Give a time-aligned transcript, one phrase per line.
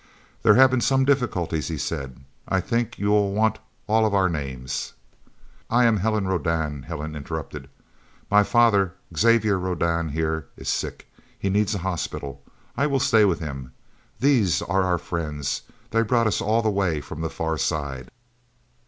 [0.41, 2.21] "There have been some difficulties," he said.
[2.47, 4.93] "I think you will want all of our names."
[5.69, 7.69] "I am Helen Rodan," Helen interrupted.
[8.27, 11.07] "My father, Xavier Rodan, here, is sick.
[11.37, 12.41] He needs a hospital.
[12.75, 13.73] I will stay with him.
[14.19, 15.61] These are our friends.
[15.91, 18.09] They brought us all the way from Far Side."